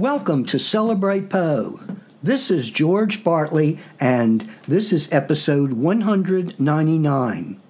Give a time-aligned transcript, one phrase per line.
[0.00, 1.78] Welcome to Celebrate Poe.
[2.22, 7.60] This is George Bartley, and this is episode 199.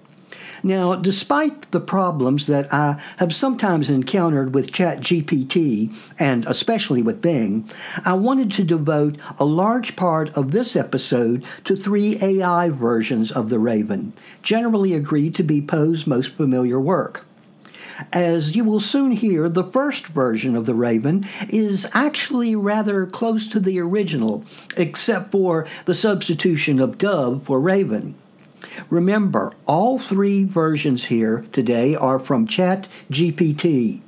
[0.63, 7.69] Now, despite the problems that I have sometimes encountered with ChatGPT, and especially with Bing,
[8.05, 13.49] I wanted to devote a large part of this episode to three AI versions of
[13.49, 17.25] The Raven, generally agreed to be Poe's most familiar work.
[18.11, 23.47] As you will soon hear, the first version of The Raven is actually rather close
[23.49, 24.43] to the original,
[24.77, 28.15] except for the substitution of dove for raven.
[28.89, 34.01] Remember, all three versions here today are from ChatGPT.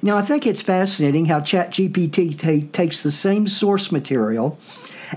[0.00, 4.58] Now, I think it's fascinating how ChatGPT ta- takes the same source material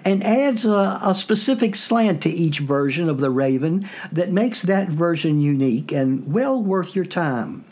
[0.03, 4.87] and adds a, a, specific slant to each version of the Raven that makes that
[4.87, 7.65] version unique and well worth your time.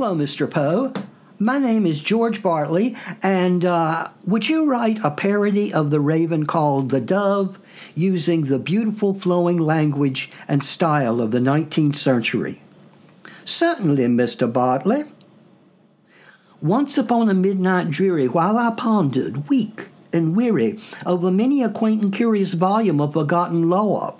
[0.00, 0.48] Hello, Mr.
[0.48, 0.92] Poe.
[1.40, 6.46] My name is George Bartley, and uh, would you write a parody of The Raven
[6.46, 7.58] called The Dove
[7.96, 12.62] using the beautiful flowing language and style of the 19th century?
[13.44, 14.50] Certainly, Mr.
[14.50, 15.02] Bartley.
[16.62, 22.02] Once upon a midnight dreary, while I pondered, weak and weary, over many a quaint
[22.04, 24.16] and curious volume of forgotten lore,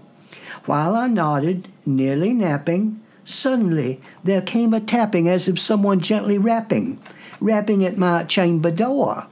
[0.64, 6.98] while I nodded, nearly napping, Suddenly there came a tapping as of someone gently rapping,
[7.42, 9.26] rapping at my chamber door.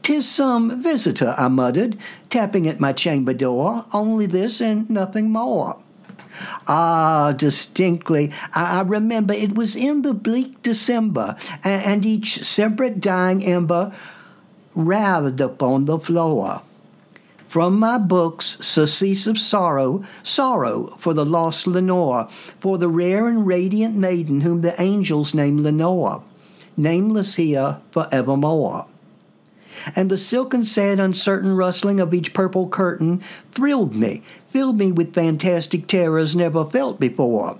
[0.00, 1.98] "'Tis some visitor,' I muttered,
[2.30, 5.76] tapping at my chamber door, only this and nothing more.
[6.66, 13.92] Ah, distinctly, I remember it was in the bleak December, and each separate dying ember
[14.74, 16.62] writhed upon the floor.
[17.54, 22.26] From my books, surcease of sorrow, sorrow for the lost Lenore,
[22.58, 26.24] for the rare and radiant maiden whom the angels name Lenore,
[26.76, 28.88] nameless here for evermore.
[29.94, 33.22] And the silken, sad, uncertain rustling of each purple curtain
[33.52, 37.56] thrilled me, filled me with fantastic terrors never felt before.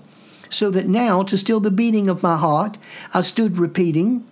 [0.49, 2.77] So that now, to still the beating of my heart,
[3.13, 4.27] I stood repeating,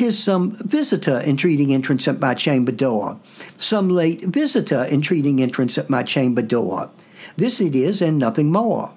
[0.00, 3.20] 'Tis some visitor entreating entrance at my chamber door,
[3.58, 6.88] some late visitor entreating entrance at my chamber door.
[7.36, 8.92] This it is, and nothing more.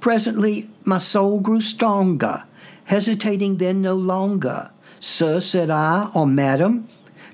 [0.00, 2.44] Presently my soul grew stronger,
[2.84, 4.70] hesitating then no longer.
[4.98, 6.88] Sir, said I, or madam,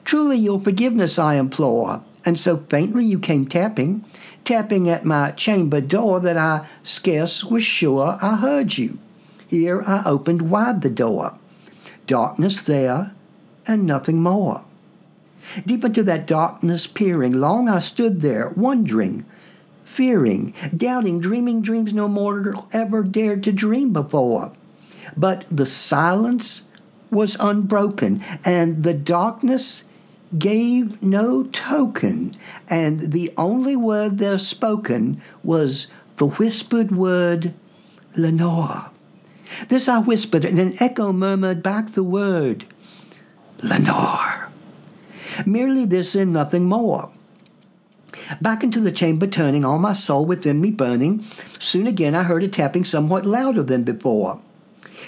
[0.05, 2.03] truly your forgiveness I implore.
[2.25, 4.05] And so faintly you came tapping,
[4.43, 8.99] tapping at my chamber door, that I scarce was sure I heard you.
[9.47, 11.39] Here I opened wide the door
[12.09, 13.13] darkness there,
[13.69, 14.65] and nothing more.
[15.65, 19.25] Deep into that darkness peering, long I stood there, wondering,
[19.85, 24.53] fearing, doubting, dreaming dreams no mortal ever dared to dream before.
[25.17, 26.63] But the silence
[27.11, 29.85] was unbroken, and the darkness
[30.39, 32.33] gave no token,
[32.69, 35.87] and the only word there spoken was
[36.19, 37.55] the whispered word,
[38.15, 38.91] Lenore.
[39.69, 42.65] This I whispered, and an echo murmured back the word,
[43.63, 44.49] Lenore.
[45.47, 47.11] Merely this and nothing more.
[48.41, 51.25] Back into the chamber turning, all my soul within me burning,
[51.59, 54.41] soon again I heard a tapping somewhat louder than before.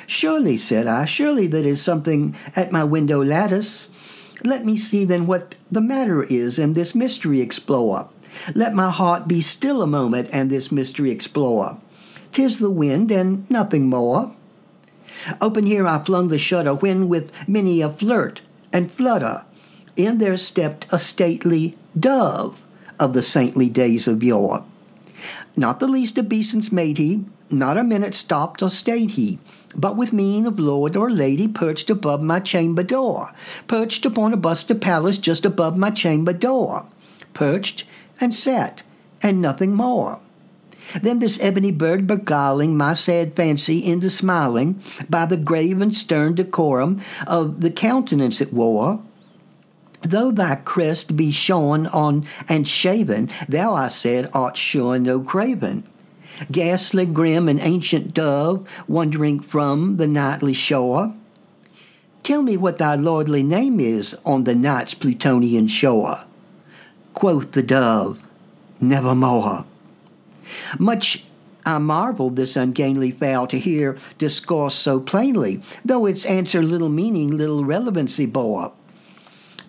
[0.06, 3.90] Surely, said I, surely that is something at my window lattice.
[4.42, 8.08] Let me see then what the matter is, and this mystery explore.
[8.54, 11.78] Let my heart be still a moment, and this mystery explore.
[12.32, 14.32] 'Tis the wind and nothing more.
[15.41, 18.42] Open here I flung the shutter, when with many a flirt
[18.72, 19.44] and flutter,
[19.96, 22.62] in there stepped a stately dove
[22.98, 24.64] of the saintly days of yore.
[25.56, 29.38] Not the least obeisance made he, not a minute stopped or stayed he,
[29.74, 33.32] but with mien of lord or lady perched above my chamber door,
[33.66, 36.86] perched upon a bust of Pallas just above my chamber door,
[37.34, 37.84] perched
[38.21, 38.82] and sat,
[39.22, 40.21] and nothing more.
[41.01, 46.34] Then this ebony bird beguiling my sad fancy into smiling by the grave and stern
[46.34, 49.03] decorum of the countenance it wore.
[50.03, 55.84] Though thy crest be shorn on and shaven, thou, I said, art sure no craven.
[56.51, 61.15] Ghastly, grim, and ancient dove, wandering from the nightly shore.
[62.22, 66.25] Tell me what thy lordly name is on the night's Plutonian shore.
[67.13, 68.21] Quoth the dove,
[68.81, 69.66] Nevermore.
[70.78, 71.24] Much
[71.64, 77.36] I marveled this ungainly fowl to hear discourse so plainly, though its answer little meaning,
[77.36, 78.72] little relevancy bore.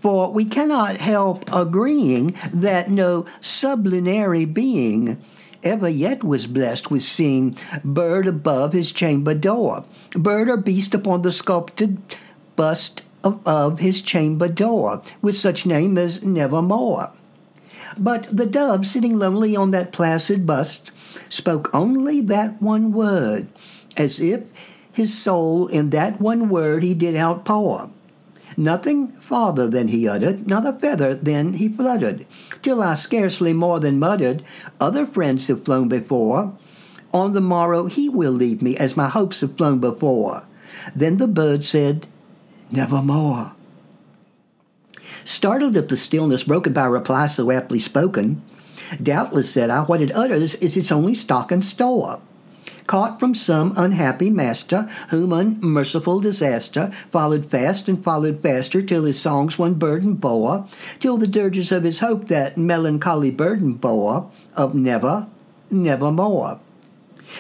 [0.02, 5.22] For we cannot help agreeing that no sublunary being
[5.64, 11.22] ever yet was blessed with seeing bird above his chamber door, bird or beast upon
[11.22, 11.98] the sculptured
[12.56, 17.12] bust of his chamber door, with such name as Nevermore.
[17.98, 20.92] But the dove, sitting lonely on that placid bust,
[21.30, 23.48] spoke only that one word,
[23.98, 24.44] as if
[24.92, 27.90] his soul in that one word he did outpour.
[28.58, 32.26] Nothing farther than he uttered, not a feather then he fluttered,
[32.62, 34.44] till I scarcely more than muttered,
[34.80, 36.54] Other friends have flown before.
[37.14, 40.44] On the morrow he will leave me, as my hopes have flown before.
[40.96, 42.08] Then the bird said,
[42.72, 43.54] Nevermore.
[45.26, 48.42] Startled at the stillness broken by a reply so aptly spoken,
[49.02, 52.20] doubtless, said I, what it utters is its only stock and store
[52.92, 59.18] caught from some unhappy master, whom unmerciful disaster followed fast and followed faster, till his
[59.18, 60.68] songs one burden bore,
[61.00, 65.26] till the dirges of his hope that melancholy burden bore, of never,
[65.70, 66.60] nevermore.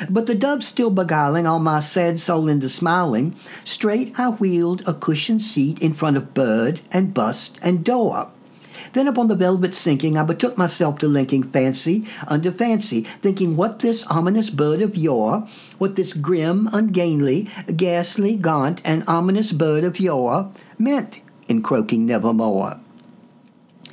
[0.10, 4.94] But the dove still beguiling all my sad soul into smiling, straight I wheeled a
[4.94, 8.30] cushioned seat in front of bird and bust and door.
[8.94, 13.80] Then upon the velvet sinking, I betook myself to linking fancy unto fancy, thinking what
[13.80, 15.48] this ominous bird of yore,
[15.78, 22.80] what this grim, ungainly, ghastly, gaunt, and ominous bird of yore meant in croaking nevermore.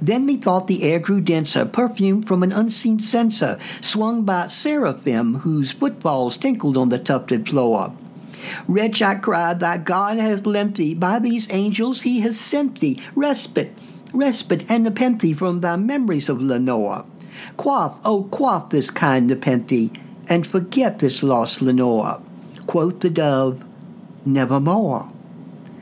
[0.00, 5.72] Then methought the air grew denser, perfumed from an unseen censer, swung by seraphim whose
[5.72, 7.92] footfalls tinkled on the tufted floor.
[8.66, 13.02] Wretch, I cried, thy God hath lent thee, by these angels he hath sent thee,
[13.14, 13.76] respite,
[14.12, 17.04] respite and nepenthe from thy memories of Lenore.
[17.56, 19.90] Quaff, oh, quaff this kind nepenthe,
[20.28, 22.20] and forget this lost Lenore.
[22.66, 23.64] Quoth the dove,
[24.24, 25.10] Nevermore.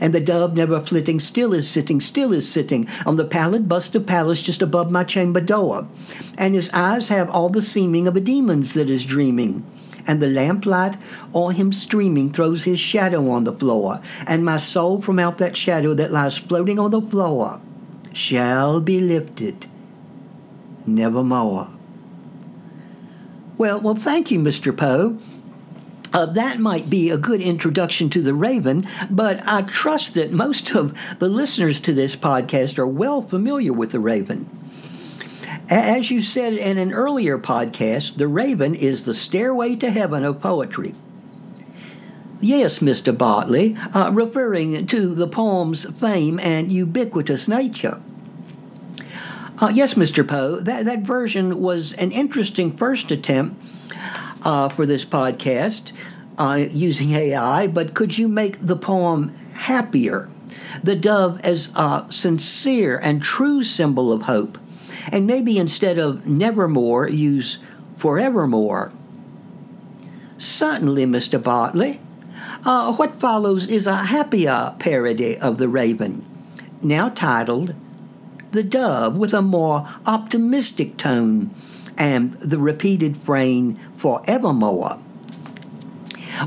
[0.00, 3.94] And the dove, never flitting, still is sitting, still is sitting on the pallid bust
[3.94, 5.86] of Pallas just above my chamber door.
[6.36, 9.64] And his eyes have all the seeming of a demon's that is dreaming
[10.06, 10.96] and the lamplight
[11.32, 15.56] on him streaming throws his shadow on the floor, and my soul from out that
[15.56, 17.60] shadow that lies floating on the floor
[18.12, 19.66] shall be lifted
[20.86, 21.68] nevermore.
[23.58, 24.76] Well, well, thank you, Mr.
[24.76, 25.18] Poe.
[26.12, 30.74] Uh, that might be a good introduction to the Raven, but I trust that most
[30.74, 34.48] of the listeners to this podcast are well familiar with the Raven.
[35.68, 40.40] As you said in an earlier podcast, The Raven is the stairway to heaven of
[40.40, 40.96] poetry.
[42.40, 43.16] Yes, Mr.
[43.16, 48.00] Bartley, uh, referring to the poem's fame and ubiquitous nature.
[49.58, 50.26] Uh, yes, Mr.
[50.26, 53.62] Poe, that, that version was an interesting first attempt
[54.42, 55.92] uh, for this podcast
[56.38, 60.30] uh, using AI, but could you make the poem happier?
[60.82, 64.58] The dove as a sincere and true symbol of hope
[65.08, 67.58] and maybe instead of nevermore, use
[67.96, 68.92] forevermore.
[70.38, 71.42] Certainly, Mr.
[71.42, 72.00] Bartley.
[72.64, 76.24] Uh, what follows is a happier parody of The Raven,
[76.82, 77.74] now titled
[78.52, 81.50] The Dove, with a more optimistic tone
[82.00, 84.98] and the repeated frame forevermore.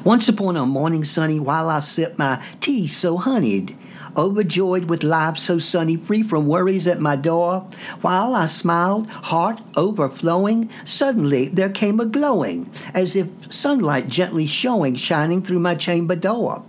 [0.03, 3.77] Once upon a morning sunny, while I sip my tea so honeyed,
[4.17, 7.67] overjoyed with life so sunny, free from worries at my door.
[8.01, 14.95] While I smiled, heart overflowing, suddenly there came a glowing, as if sunlight gently showing,
[14.95, 16.63] shining through my chamber door.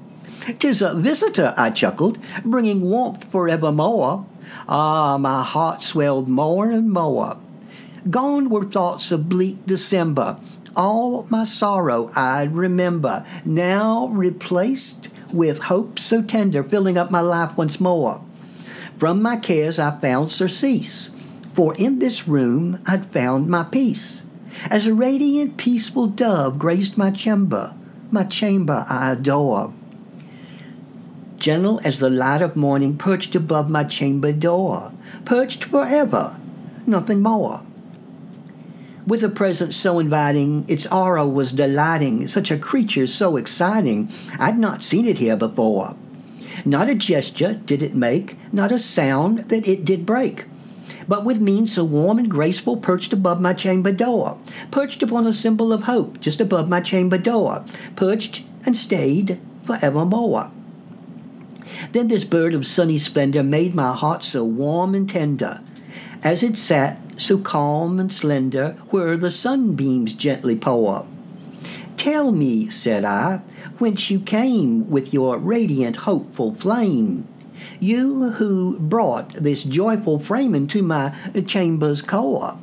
[0.59, 4.26] Tis a visitor, I chuckled, bringing warmth forevermore.
[4.69, 7.38] Ah, my heart swelled more and more.
[8.11, 10.37] Gone were thoughts of bleak December.
[10.77, 17.57] All my sorrow I'd remember, now replaced with hope so tender, filling up my life
[17.57, 18.21] once more.
[18.99, 21.11] From my cares I found surcease,
[21.55, 24.25] for in this room I'd found my peace.
[24.71, 27.75] As a radiant, peaceful dove graced my chamber,
[28.11, 29.73] my chamber I adore.
[31.39, 34.93] Gentle as the light of morning perched above my chamber door,
[35.25, 36.37] perched forever,
[36.87, 37.63] nothing more.
[39.07, 44.09] With a presence so inviting, its aura was delighting, such a creature so exciting,
[44.39, 45.95] I'd not seen it here before.
[46.65, 50.47] Not a gesture did it make, not a sound that it did break.
[51.07, 54.39] But with mien so warm and graceful, perched above my chamber door,
[54.71, 57.63] perched upon a symbol of hope, just above my chamber door,
[57.97, 60.51] perched and stayed for evermore.
[61.93, 65.61] Then this bird of sunny splendor made my heart so warm and tender,
[66.23, 71.06] as it sat so calm and slender, where the sunbeams gently pour.
[71.97, 73.40] Tell me, said I,
[73.78, 77.26] whence you came with your radiant, hopeful flame
[77.80, 81.14] you who brought this joyful frame into my
[81.47, 82.59] chamber's core.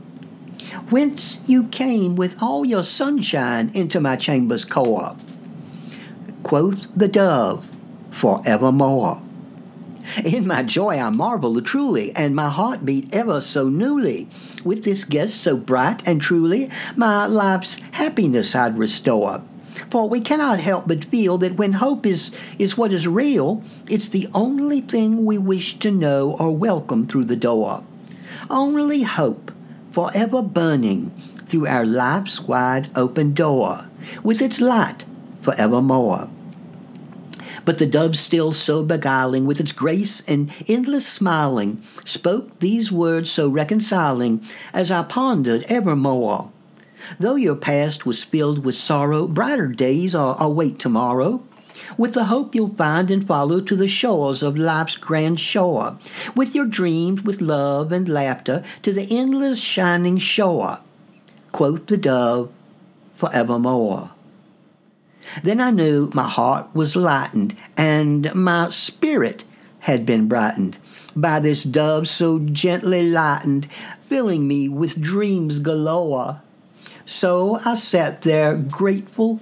[0.89, 5.15] Whence you came with all your sunshine into my chamber's core.
[6.43, 7.65] Quoth the dove,
[8.12, 9.22] forevermore.
[10.25, 14.27] In my joy I marvel truly, and my heart beat ever so newly.
[14.63, 19.41] With this guest so bright and truly, my life's happiness I'd restore.
[19.89, 24.10] For we cannot help but feel that when hope is, is what is real, it's
[24.10, 27.84] the only thing we wish to know or welcome through the door.
[28.50, 29.51] Only hope,
[29.91, 31.12] forever burning
[31.46, 33.88] through our life's wide open door,
[34.24, 35.06] with its light
[35.41, 36.30] forevermore.
[37.63, 43.32] But the dove still so beguiling, with its grace and endless smiling, spoke these words
[43.32, 46.51] so reconciling, as I pondered evermore.
[47.20, 51.44] Though your past was filled with sorrow, brighter days are await tomorrow.
[51.98, 55.98] With the hope you'll find and follow to the shores of life's grand shore.
[56.36, 60.80] With your dreams, with love and laughter, to the endless shining shore.
[61.51, 62.51] Quoth the dove,
[63.15, 64.12] forevermore.
[65.44, 69.44] Then I knew my heart was lightened, and my spirit
[69.80, 70.78] had been brightened
[71.16, 73.68] by this dove so gently lightened,
[74.04, 76.42] filling me with dreams galore.
[77.06, 79.42] So I sat there grateful,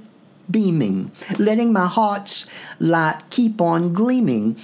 [0.49, 4.55] beaming, letting my heart's light keep on gleaming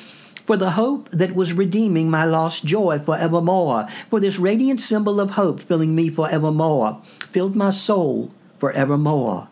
[0.45, 5.31] for the hope that was redeeming my lost joy forevermore, for this radiant symbol of
[5.31, 7.01] hope filling me forevermore,
[7.31, 9.47] filled my soul forevermore.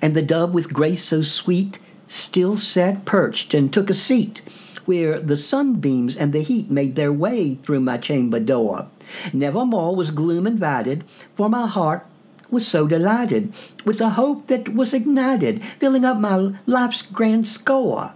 [0.00, 4.42] And the dove with grace so sweet still sat perched and took a seat
[4.84, 8.88] where the sunbeams and the heat made their way through my chamber door.
[9.32, 11.04] Nevermore was gloom invited,
[11.34, 12.06] for my heart
[12.50, 13.52] was so delighted
[13.84, 18.14] with the hope that was ignited, filling up my life's grand score.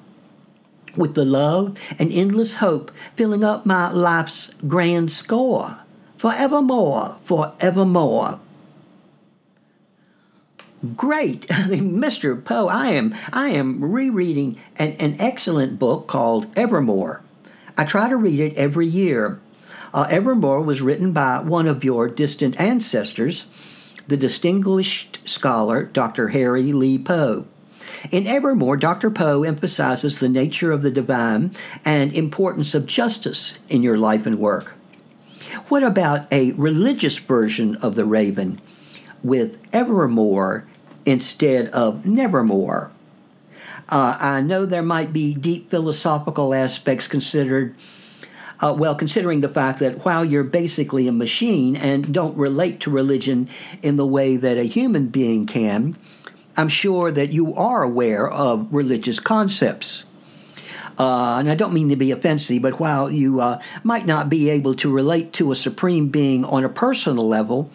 [0.97, 5.79] With the love and endless hope filling up my life's grand score.
[6.17, 8.41] Forevermore, forevermore.
[10.85, 12.45] Great, Mr.
[12.45, 12.69] Poe.
[12.69, 17.23] I am I am rereading an, an excellent book called Evermore.
[17.79, 19.41] I try to read it every year.
[19.95, 23.47] Uh, Evermore was written by one of your distant ancestors,
[24.09, 26.29] the distinguished scholar Dr.
[26.29, 27.47] Harry Lee Poe.
[28.11, 29.11] In Evermore, Dr.
[29.11, 34.39] Poe emphasizes the nature of the divine and importance of justice in your life and
[34.39, 34.75] work.
[35.69, 38.61] What about a religious version of the raven
[39.23, 40.67] with evermore
[41.07, 42.91] instead of nevermore?
[43.89, 47.75] Uh, I know there might be deep philosophical aspects considered
[48.61, 52.91] uh, well, considering the fact that while you're basically a machine and don't relate to
[52.91, 53.49] religion
[53.83, 55.97] in the way that a human being can,
[56.57, 60.05] I'm sure that you are aware of religious concepts.
[60.99, 64.49] Uh, and I don't mean to be offensive, but while you uh, might not be
[64.51, 67.71] able to relate to a supreme being on a personal level,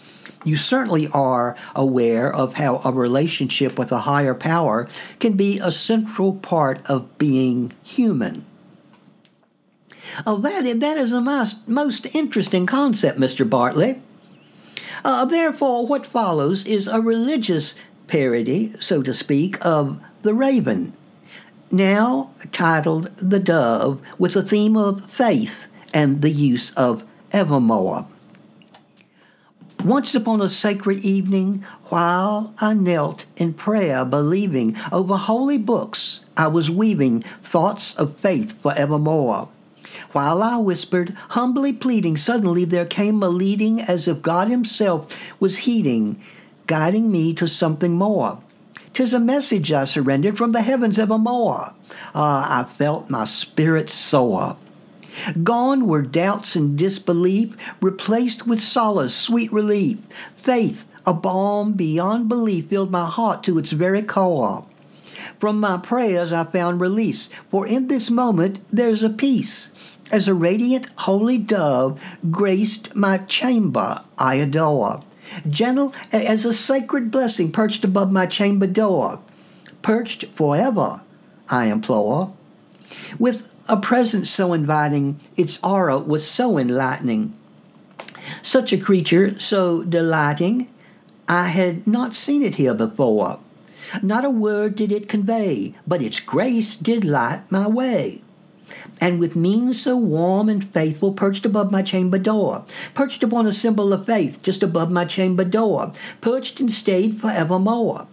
[0.46, 4.88] you certainly are aware of how a relationship with a higher power
[5.20, 8.46] can be a central part of being human.
[10.26, 13.48] Oh, that, that is a most, most interesting concept, Mr.
[13.48, 14.02] Bartley.
[15.04, 17.76] Uh, therefore, what follows is a religious
[18.08, 20.94] parody, so to speak, of The Raven,
[21.72, 28.08] now titled The Dove, with a theme of faith and the use of evermore.
[29.84, 36.48] Once upon a sacred evening, while I knelt in prayer, believing over holy books, I
[36.48, 39.48] was weaving thoughts of faith forevermore
[40.12, 45.58] While I whispered, humbly pleading, suddenly there came a leading as if God Himself was
[45.60, 46.22] heeding,
[46.68, 48.40] guiding me to something more.
[49.00, 51.72] 'Tis a message I surrendered from the heavens evermore.
[52.14, 54.58] Ah, I felt my spirit soar.
[55.42, 60.00] Gone were doubts and disbelief, replaced with solace, sweet relief.
[60.36, 64.66] Faith, a balm beyond belief, filled my heart to its very core.
[65.40, 69.72] From my prayers I found release, for in this moment there's a peace.
[70.12, 75.00] As a radiant holy dove graced my chamber I adore.
[75.50, 79.20] Gentle as a sacred blessing perched above my chamber door.
[79.82, 81.02] Perched forever,
[81.50, 82.34] I implore.
[83.18, 87.34] With a presence so inviting, its aura was so enlightening.
[88.42, 90.68] Such a creature, so delighting,
[91.28, 93.40] I had not seen it here before.
[94.02, 98.22] Not a word did it convey, but its grace did light my way.
[99.02, 103.54] And with mien so warm and faithful, perched above my chamber door, perched upon a
[103.54, 108.08] symbol of faith just above my chamber door, perched and stayed forevermore.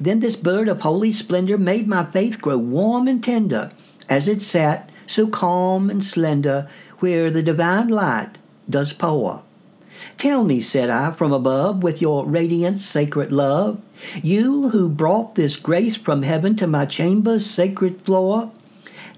[0.00, 3.70] Then this bird of holy splendor made my faith grow warm and tender,
[4.08, 8.38] as it sat, so calm and slender, where the divine light
[8.68, 9.42] does pour.
[10.18, 13.80] Tell me, said I, from above, with your radiant sacred love,
[14.22, 18.50] you who brought this grace from heaven to my chamber's sacred floor,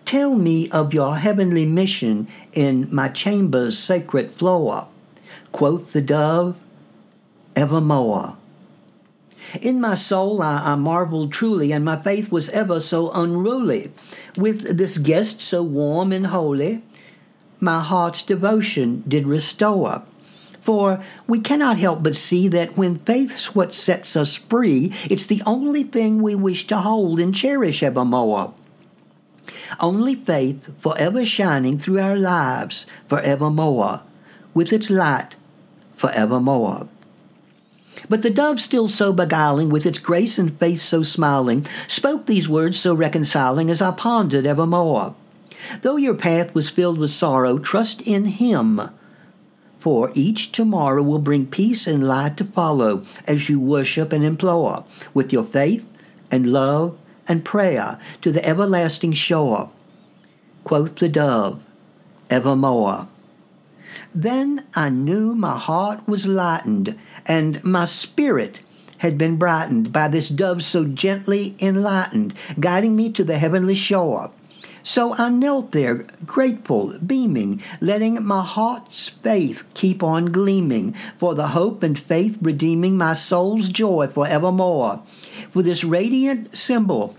[0.08, 4.88] tell me of your heavenly mission in my chamber's sacred floor.
[5.52, 6.56] Quoth the dove,
[7.54, 8.34] evermore.
[9.60, 13.92] In my soul I, I, marveled truly, and my faith was ever so unruly.
[14.34, 16.82] With this guest so warm and holy,
[17.60, 20.04] my heart's devotion did restore.
[20.62, 25.42] For we cannot help but see that when faith's what sets us free, it's the
[25.44, 28.54] only thing we wish to hold and cherish evermore.
[29.80, 34.02] Only faith forever shining through our lives forevermore,
[34.54, 35.36] with its light
[35.96, 36.88] forevermore.
[38.08, 42.48] But the dove, still so beguiling, with its grace and face so smiling, spoke these
[42.48, 45.14] words so reconciling as I pondered evermore.
[45.82, 48.90] Though your path was filled with sorrow, trust in Him
[49.78, 54.84] for each tomorrow will bring peace and light to follow as you worship and implore
[55.14, 55.86] with your faith
[56.30, 56.98] and love
[57.28, 59.70] and prayer to the everlasting shore.
[60.64, 61.62] Quoth the dove,
[62.30, 63.08] evermore.
[64.14, 68.60] Then I knew my heart was lightened, and my spirit
[68.98, 74.30] had been brightened by this dove so gently enlightened, guiding me to the heavenly shore.
[74.82, 81.48] So I knelt there, grateful, beaming, letting my heart's faith keep on gleaming, for the
[81.48, 85.02] hope and faith redeeming my soul's joy forevermore.
[85.50, 87.16] For this radiant symbol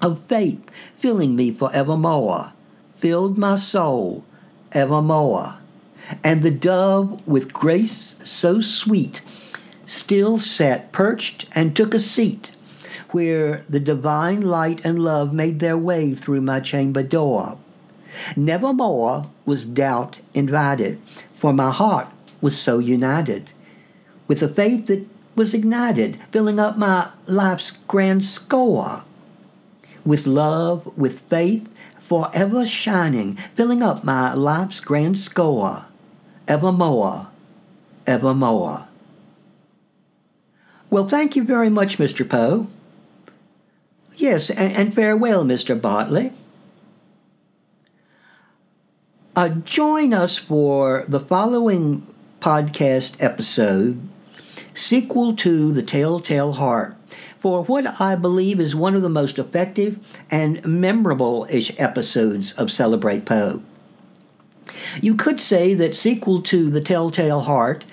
[0.00, 2.52] of faith filling me forevermore,
[2.96, 4.24] filled my soul
[4.72, 5.56] evermore.
[6.22, 9.22] And the dove with grace so sweet
[9.86, 12.50] still sat perched and took a seat
[13.10, 17.58] where the divine light and love made their way through my chamber door.
[18.36, 21.00] Nevermore was doubt invited,
[21.36, 22.08] for my heart
[22.40, 23.50] was so united
[24.26, 29.04] with a faith that was ignited, filling up my life's grand score.
[30.04, 31.68] With love, with faith,
[32.00, 35.86] forever shining, filling up my life's grand score,
[36.46, 37.28] evermore,
[38.06, 38.86] evermore.
[40.90, 42.28] Well, thank you very much, Mr.
[42.28, 42.68] Poe.
[44.16, 45.80] Yes, and, and farewell, Mr.
[45.80, 46.32] Bartley.
[49.34, 52.06] Uh, join us for the following
[52.38, 54.08] podcast episode,
[54.74, 56.96] sequel to The Telltale Heart,
[57.38, 59.98] for what I believe is one of the most effective
[60.30, 63.62] and memorable ish episodes of Celebrate Poe.
[65.00, 67.84] You could say that sequel to The Telltale Heart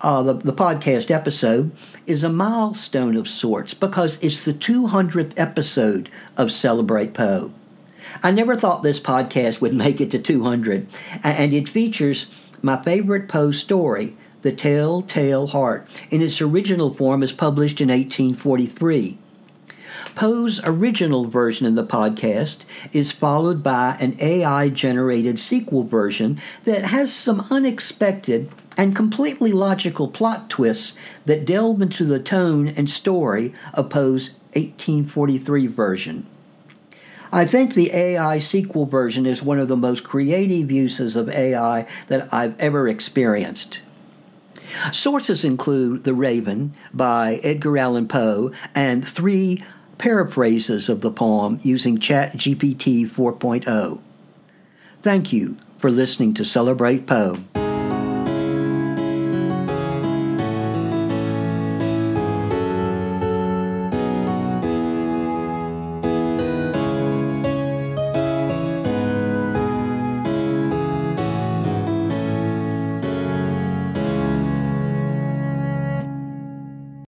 [0.00, 1.72] uh, the, the podcast episode
[2.06, 7.52] is a milestone of sorts because it's the 200th episode of Celebrate Poe.
[8.22, 10.86] I never thought this podcast would make it to 200,
[11.22, 12.26] and it features
[12.62, 19.18] my favorite Poe story, The Telltale Heart, in its original form as published in 1843.
[20.14, 22.58] Poe's original version in the podcast
[22.92, 30.06] is followed by an AI generated sequel version that has some unexpected and completely logical
[30.06, 36.24] plot twists that delve into the tone and story of Poe's 1843 version.
[37.32, 41.88] I think the AI sequel version is one of the most creative uses of AI
[42.06, 43.80] that I've ever experienced.
[44.92, 49.62] Sources include The Raven by Edgar Allan Poe and three
[49.98, 54.00] paraphrases of the poem using ChatGPT 4.0.
[55.02, 57.38] Thank you for listening to Celebrate Poe.